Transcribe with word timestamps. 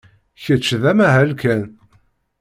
Kečč 0.43 0.67
d 0.81 0.83
amahal 0.91 1.31
kan. 1.41 1.63